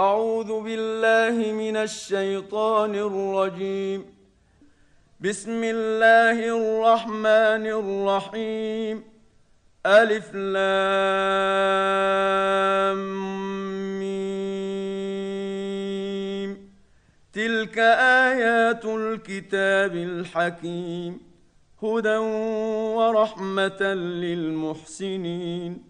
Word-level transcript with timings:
أعوذ 0.00 0.60
بالله 0.60 1.52
من 1.52 1.76
الشيطان 1.76 2.94
الرجيم. 2.94 4.04
بسم 5.20 5.64
الله 5.64 6.38
الرحمن 6.58 7.66
الرحيم. 7.80 9.04
ألف 9.86 10.34
لام 10.34 10.80
ميم. 14.00 14.40
تلك 17.32 17.78
آيات 18.28 18.84
الكتاب 18.84 19.94
الحكيم. 19.96 21.20
هدى 21.82 22.16
ورحمة 22.96 23.82
للمحسنين. 24.22 25.89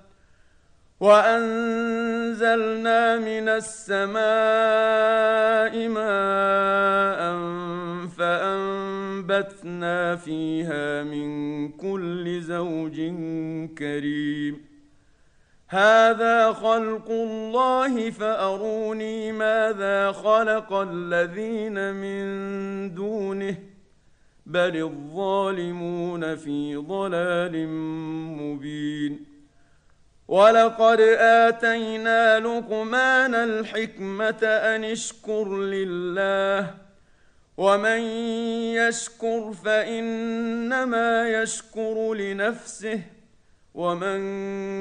وأنزلنا 1.01 2.93
من 3.17 3.49
السماء 3.49 4.21
ماء 5.87 7.21
فأنبتنا 8.17 10.15
فيها 10.15 11.03
من 11.03 11.69
كل 11.69 12.41
زوج 12.41 12.95
كريم. 13.77 14.61
هذا 15.67 16.51
خلق 16.51 17.09
الله 17.09 18.09
فأروني 18.09 19.31
ماذا 19.31 20.11
خلق 20.11 20.73
الذين 20.73 21.93
من 21.93 22.93
دونه 22.93 23.57
بل 24.45 24.75
الظالمون 24.77 26.35
في 26.35 26.75
ضلال 26.75 27.67
مبين. 28.37 29.30
ولقد 30.31 30.99
اتينا 31.19 32.39
لقمان 32.39 33.35
الحكمه 33.35 34.43
ان 34.43 34.83
اشكر 34.83 35.57
لله 35.57 36.73
ومن 37.57 37.99
يشكر 38.79 39.53
فانما 39.65 41.29
يشكر 41.29 42.13
لنفسه 42.13 43.01
ومن 43.73 44.21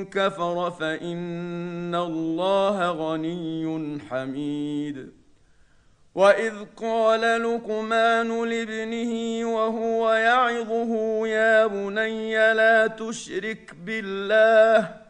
كفر 0.05 0.71
فان 0.71 1.94
الله 1.94 2.91
غني 2.91 3.99
حميد 4.10 5.12
واذ 6.15 6.55
قال 6.77 7.43
لقمان 7.43 8.49
لابنه 8.49 9.44
وهو 9.55 10.12
يعظه 10.12 11.27
يا 11.27 11.66
بني 11.66 12.55
لا 12.55 12.87
تشرك 12.87 13.75
بالله 13.84 15.09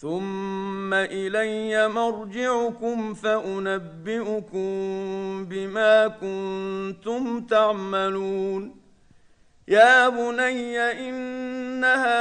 ثم 0.00 0.94
الي 0.94 1.88
مرجعكم 1.88 3.14
فانبئكم 3.14 4.68
بما 5.44 6.08
كنتم 6.08 7.40
تعملون 7.40 8.76
يا 9.68 10.08
بني 10.08 10.78
انها 10.78 12.18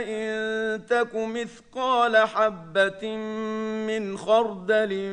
ان 0.00 0.86
تك 0.86 1.14
مثقال 1.14 2.16
حبه 2.16 3.16
من 3.86 4.18
خردل 4.18 5.12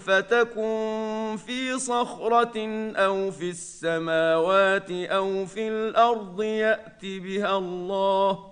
فتكن 0.00 1.36
في 1.46 1.78
صخره 1.78 2.92
أو 2.96 3.30
في 3.30 3.50
السماوات 3.50 4.90
أو 4.90 5.46
في 5.46 5.68
الأرض 5.68 6.42
يات 6.42 7.00
بها 7.02 7.58
الله 7.58 8.51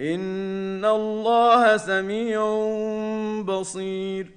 ان 0.00 0.84
الله 0.84 1.76
سميع 1.76 2.40
بصير 3.44 4.30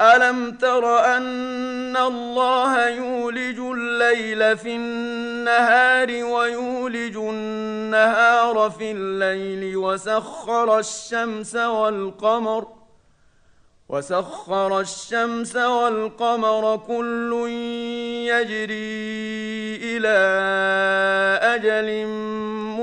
الم 0.00 0.50
تر 0.50 0.98
ان 1.16 1.96
الله 1.96 2.88
يولج 2.88 3.58
الليل 3.58 4.56
في 4.56 4.76
النهار 4.76 6.24
ويولج 6.24 7.16
النهار 7.16 8.70
في 8.70 8.92
الليل 8.92 9.76
وسخر 9.76 10.78
الشمس 10.78 11.56
والقمر 11.56 12.66
وسخر 13.88 14.80
الشمس 14.80 15.56
والقمر 15.56 16.76
كل 16.76 17.32
يجري 18.28 19.76
إلى 19.82 20.18
أجل 21.42 21.88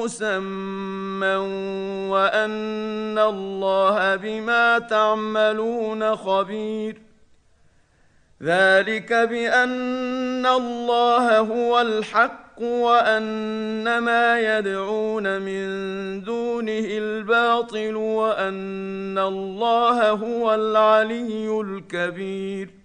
مسمى 0.06 1.36
وأن 2.10 3.20
الله 3.20 4.16
بما 4.16 4.80
تعملون 4.80 6.16
خبير. 6.16 7.02
ذلك 8.44 9.14
بأن 9.14 10.46
الله 10.46 11.40
هو 11.40 11.82
الحق 11.82 12.62
وأن 12.62 13.98
ما 13.98 14.58
يدعون 14.58 15.42
من 15.42 15.66
دونه 16.24 16.88
الباطل 16.88 17.96
وأن 17.96 19.18
الله 19.18 20.10
هو 20.12 20.54
العلي 20.54 21.62
الكبير. 21.62 22.85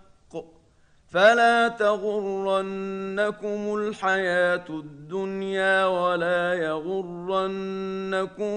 فلا 1.11 1.67
تغرنكم 1.67 3.75
الحياة 3.75 4.65
الدنيا 4.69 5.85
ولا 5.85 6.53
يغرنكم 6.53 8.53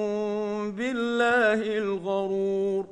بالله 0.72 1.78
الغرور 1.78 2.86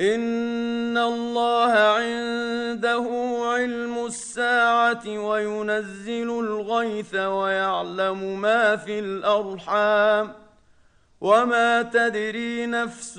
ان 0.00 0.98
الله 0.98 1.72
عنده 1.72 3.06
علم 3.42 4.06
الساعة 4.06 5.08
وينزل 5.08 6.30
الغيث 6.30 7.14
ويعلم 7.14 8.40
ما 8.40 8.76
في 8.76 8.98
الارحام 8.98 10.32
وما 11.20 11.82
تدري 11.82 12.66
نفس 12.66 13.18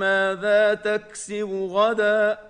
ماذا 0.00 0.74
تكسب 0.74 1.68
غدا 1.72 2.49